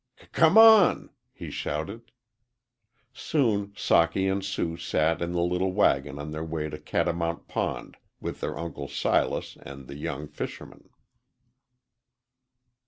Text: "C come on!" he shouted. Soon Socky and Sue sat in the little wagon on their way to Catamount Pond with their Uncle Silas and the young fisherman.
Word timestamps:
"C 0.19 0.25
come 0.31 0.57
on!" 0.57 1.11
he 1.31 1.51
shouted. 1.51 2.11
Soon 3.13 3.67
Socky 3.75 4.31
and 4.31 4.43
Sue 4.43 4.75
sat 4.77 5.21
in 5.21 5.31
the 5.31 5.43
little 5.43 5.73
wagon 5.73 6.17
on 6.17 6.31
their 6.31 6.43
way 6.43 6.69
to 6.69 6.79
Catamount 6.79 7.47
Pond 7.47 7.97
with 8.19 8.39
their 8.41 8.57
Uncle 8.57 8.87
Silas 8.87 9.59
and 9.61 9.85
the 9.87 9.97
young 9.97 10.27
fisherman. 10.27 10.89